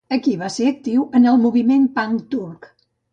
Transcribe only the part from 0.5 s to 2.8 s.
ser actiu en el moviment pan-turc.